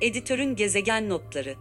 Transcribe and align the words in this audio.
Editörün 0.00 0.56
gezegen 0.56 1.08
notları. 1.08 1.54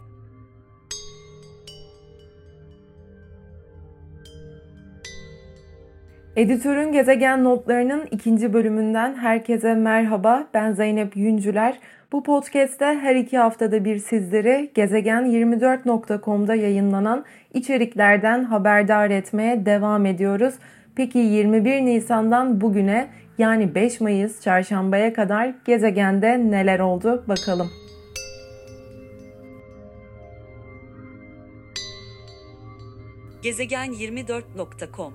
Editörün 6.35 6.91
gezegen 6.91 7.43
notlarının 7.43 8.07
ikinci 8.11 8.53
bölümünden 8.53 9.15
herkese 9.15 9.75
merhaba. 9.75 10.47
Ben 10.53 10.71
Zeynep 10.71 11.17
Yüncüler. 11.17 11.79
Bu 12.11 12.23
podcast'te 12.23 12.85
her 12.85 13.15
iki 13.15 13.37
haftada 13.37 13.85
bir 13.85 13.97
sizleri 13.97 14.71
gezegen24.com'da 14.75 16.55
yayınlanan 16.55 17.25
içeriklerden 17.53 18.43
haberdar 18.43 19.09
etmeye 19.09 19.65
devam 19.65 20.05
ediyoruz. 20.05 20.55
Peki 20.95 21.17
21 21.17 21.85
Nisan'dan 21.85 22.61
bugüne 22.61 23.07
yani 23.37 23.75
5 23.75 24.01
Mayıs 24.01 24.41
çarşambaya 24.41 25.13
kadar 25.13 25.53
gezegende 25.65 26.51
neler 26.51 26.79
oldu 26.79 27.23
bakalım. 27.27 27.84
Gezegen24.com 33.45 35.13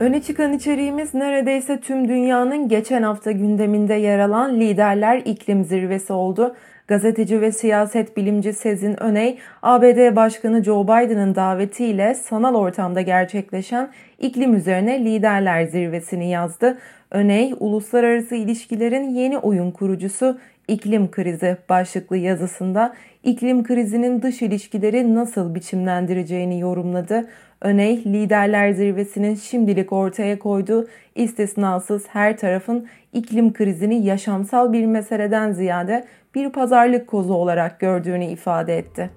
Öne 0.00 0.22
çıkan 0.22 0.52
içeriğimiz 0.52 1.14
neredeyse 1.14 1.80
tüm 1.80 2.08
dünyanın 2.08 2.68
geçen 2.68 3.02
hafta 3.02 3.32
gündeminde 3.32 3.94
yer 3.94 4.18
alan 4.18 4.60
Liderler 4.60 5.22
İklim 5.24 5.64
Zirvesi 5.64 6.12
oldu. 6.12 6.56
Gazeteci 6.88 7.40
ve 7.40 7.52
siyaset 7.52 8.16
bilimci 8.16 8.52
Sezin 8.52 9.02
Öney, 9.02 9.38
ABD 9.62 10.16
Başkanı 10.16 10.64
Joe 10.64 10.84
Biden'ın 10.84 11.34
davetiyle 11.34 12.14
sanal 12.14 12.54
ortamda 12.54 13.00
gerçekleşen 13.00 13.90
iklim 14.18 14.54
üzerine 14.54 15.04
liderler 15.04 15.64
zirvesini 15.64 16.30
yazdı. 16.30 16.78
Öney, 17.10 17.54
uluslararası 17.60 18.34
ilişkilerin 18.34 19.10
yeni 19.10 19.38
oyun 19.38 19.70
kurucusu 19.70 20.38
iklim 20.68 21.10
krizi 21.10 21.56
başlıklı 21.68 22.16
yazısında 22.16 22.94
iklim 23.24 23.64
krizinin 23.64 24.22
dış 24.22 24.42
ilişkileri 24.42 25.14
nasıl 25.14 25.54
biçimlendireceğini 25.54 26.60
yorumladı. 26.60 27.28
Öney, 27.60 28.04
liderler 28.04 28.70
zirvesinin 28.70 29.34
şimdilik 29.34 29.92
ortaya 29.92 30.38
koyduğu 30.38 30.88
istisnasız 31.14 32.04
her 32.08 32.36
tarafın 32.36 32.86
iklim 33.12 33.52
krizini 33.52 34.06
yaşamsal 34.06 34.72
bir 34.72 34.86
meseleden 34.86 35.52
ziyade 35.52 36.04
bir 36.34 36.50
pazarlık 36.50 37.06
kozu 37.06 37.34
olarak 37.34 37.80
gördüğünü 37.80 38.24
ifade 38.24 38.78
etti. 38.78 39.10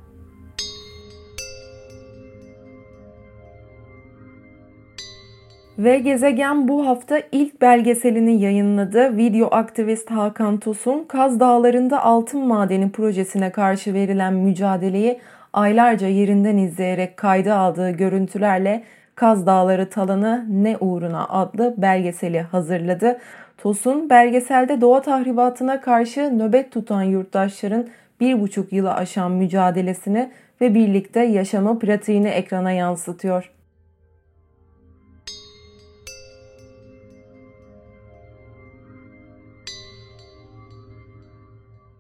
Ve 5.84 6.00
Gezegen 6.00 6.68
bu 6.68 6.88
hafta 6.88 7.22
ilk 7.32 7.62
belgeselini 7.62 8.42
yayınladı. 8.42 9.18
Video 9.18 9.48
aktivist 9.52 10.12
Hakan 10.12 10.58
Tosun, 10.58 11.06
Kaz 11.08 11.40
Dağları'nda 11.40 12.04
altın 12.04 12.48
madeni 12.48 12.92
projesine 12.92 13.52
karşı 13.52 13.94
verilen 13.94 14.34
mücadeleyi 14.34 15.20
aylarca 15.54 16.08
yerinden 16.08 16.58
izleyerek 16.58 17.18
kayda 17.18 17.56
aldığı 17.56 17.90
görüntülerle 17.90 18.84
Kaz 19.16 19.46
Dağları 19.46 19.90
Talanı 19.90 20.46
Ne 20.50 20.78
Uğruna 20.80 21.28
adlı 21.28 21.74
belgeseli 21.78 22.42
hazırladı. 22.42 23.20
Tosun 23.58 24.10
belgeselde 24.10 24.82
doğa 24.82 25.02
tahribatına 25.02 25.82
karşı 25.82 26.40
nöbet 26.40 26.72
tutan 26.72 27.04
yurttaşların 27.04 27.88
bir 28.20 28.42
buçuk 28.42 28.74
yılı 28.74 28.94
aşan 28.94 29.32
mücadelesini 29.32 30.30
ve 30.62 30.74
birlikte 30.74 31.20
yaşamı 31.20 31.80
pratiğini 31.80 32.28
ekrana 32.28 32.72
yansıtıyor. 32.72 33.52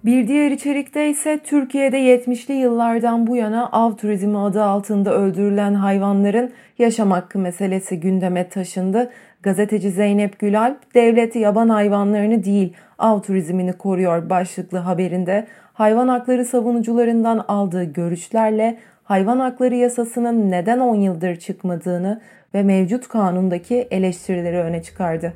Bir 0.05 0.27
diğer 0.27 0.51
içerikte 0.51 1.09
ise 1.09 1.39
Türkiye'de 1.43 1.97
70'li 1.99 2.53
yıllardan 2.53 3.27
bu 3.27 3.35
yana 3.35 3.69
av 3.71 3.95
turizmi 3.95 4.37
adı 4.37 4.63
altında 4.63 5.13
öldürülen 5.13 5.73
hayvanların 5.73 6.51
yaşam 6.79 7.11
hakkı 7.11 7.39
meselesi 7.39 7.99
gündeme 7.99 8.49
taşındı. 8.49 9.11
Gazeteci 9.43 9.91
Zeynep 9.91 10.39
Gülalp, 10.39 10.95
devlet 10.95 11.35
yaban 11.35 11.69
hayvanlarını 11.69 12.43
değil 12.43 12.73
av 12.99 13.19
turizmini 13.19 13.73
koruyor 13.73 14.29
başlıklı 14.29 14.77
haberinde 14.77 15.47
hayvan 15.73 16.07
hakları 16.07 16.45
savunucularından 16.45 17.45
aldığı 17.47 17.83
görüşlerle 17.83 18.77
hayvan 19.03 19.39
hakları 19.39 19.75
yasasının 19.75 20.51
neden 20.51 20.79
10 20.79 20.95
yıldır 20.95 21.35
çıkmadığını 21.35 22.21
ve 22.53 22.63
mevcut 22.63 23.07
kanundaki 23.07 23.87
eleştirileri 23.91 24.57
öne 24.57 24.83
çıkardı. 24.83 25.33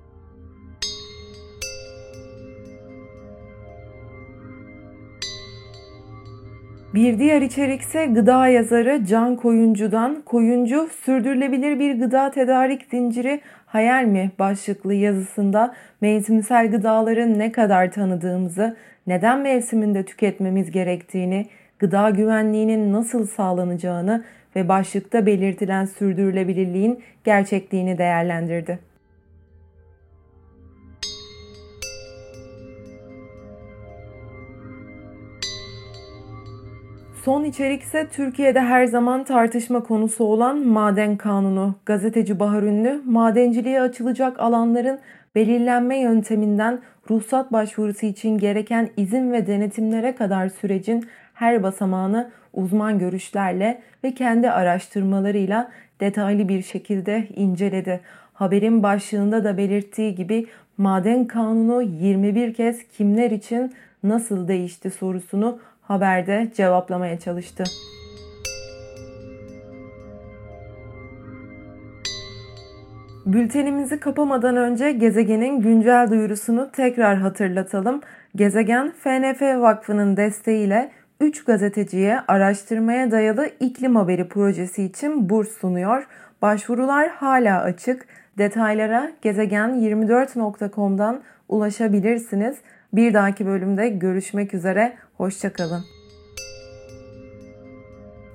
Bir 6.95 7.19
diğer 7.19 7.41
içerik 7.41 7.81
ise 7.81 8.05
gıda 8.05 8.47
yazarı 8.47 9.05
Can 9.05 9.35
Koyuncu'dan 9.35 10.21
Koyuncu 10.21 10.89
sürdürülebilir 11.05 11.79
bir 11.79 11.99
gıda 11.99 12.31
tedarik 12.31 12.85
zinciri 12.91 13.41
hayal 13.65 14.03
mi 14.03 14.31
başlıklı 14.39 14.93
yazısında 14.93 15.75
mevsimsel 16.01 16.71
gıdaların 16.71 17.39
ne 17.39 17.51
kadar 17.51 17.91
tanıdığımızı, 17.91 18.75
neden 19.07 19.39
mevsiminde 19.39 20.03
tüketmemiz 20.03 20.71
gerektiğini, 20.71 21.45
gıda 21.79 22.09
güvenliğinin 22.09 22.93
nasıl 22.93 23.27
sağlanacağını 23.27 24.23
ve 24.55 24.67
başlıkta 24.69 25.25
belirtilen 25.25 25.85
sürdürülebilirliğin 25.85 26.99
gerçekliğini 27.23 27.97
değerlendirdi. 27.97 28.79
Son 37.25 37.43
içerik 37.43 37.81
ise 37.81 38.07
Türkiye'de 38.11 38.59
her 38.59 38.85
zaman 38.85 39.23
tartışma 39.23 39.83
konusu 39.83 40.23
olan 40.23 40.67
maden 40.67 41.17
kanunu. 41.17 41.75
Gazeteci 41.85 42.39
Bahar 42.39 42.63
Ünlü, 42.63 43.01
madenciliğe 43.05 43.81
açılacak 43.81 44.39
alanların 44.39 44.99
belirlenme 45.35 45.99
yönteminden 45.99 46.79
ruhsat 47.09 47.51
başvurusu 47.51 48.05
için 48.05 48.37
gereken 48.37 48.89
izin 48.97 49.31
ve 49.31 49.47
denetimlere 49.47 50.15
kadar 50.15 50.49
sürecin 50.49 51.05
her 51.33 51.63
basamağını 51.63 52.29
uzman 52.53 52.99
görüşlerle 52.99 53.81
ve 54.03 54.13
kendi 54.13 54.51
araştırmalarıyla 54.51 55.71
detaylı 55.99 56.49
bir 56.49 56.61
şekilde 56.61 57.27
inceledi. 57.35 58.01
Haberin 58.33 58.83
başlığında 58.83 59.43
da 59.43 59.57
belirttiği 59.57 60.15
gibi 60.15 60.47
maden 60.77 61.25
kanunu 61.25 61.81
21 61.81 62.53
kez 62.53 62.87
kimler 62.87 63.31
için 63.31 63.73
nasıl 64.03 64.47
değişti 64.47 64.89
sorusunu 64.91 65.59
haberde 65.87 66.51
cevaplamaya 66.55 67.19
çalıştı. 67.19 67.63
Bültenimizi 73.25 73.99
kapamadan 73.99 74.55
önce 74.55 74.91
gezegenin 74.91 75.61
güncel 75.61 76.09
duyurusunu 76.09 76.71
tekrar 76.71 77.17
hatırlatalım. 77.17 78.01
Gezegen 78.35 78.91
FNF 78.91 79.41
Vakfı'nın 79.41 80.17
desteğiyle 80.17 80.91
3 81.19 81.43
gazeteciye 81.43 82.19
araştırmaya 82.27 83.11
dayalı 83.11 83.49
iklim 83.59 83.95
haberi 83.95 84.27
projesi 84.27 84.83
için 84.83 85.29
burs 85.29 85.49
sunuyor. 85.49 86.07
Başvurular 86.41 87.09
hala 87.09 87.61
açık. 87.61 88.07
Detaylara 88.37 89.11
gezegen24.com'dan 89.23 91.21
ulaşabilirsiniz. 91.49 92.57
Bir 92.93 93.13
dahaki 93.13 93.45
bölümde 93.45 93.89
görüşmek 93.89 94.53
üzere. 94.53 94.93
Hoşçakalın. 95.17 95.85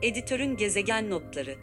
Editörün 0.03 0.57
gezegen 0.57 1.11
notları 1.11 1.57